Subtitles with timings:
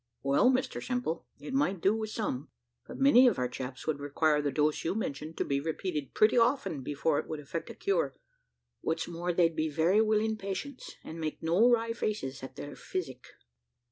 [0.23, 2.49] "Well, Mr Simple, it might do with some,
[2.87, 6.39] but many of our chaps would require the dose you mention to be repeated pretty
[6.39, 8.15] often before it would effect a cure; and
[8.81, 13.27] what's more, they'd be very willing patients, and make no wry faces at their physic."